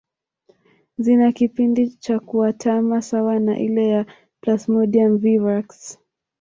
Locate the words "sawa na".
3.01-3.59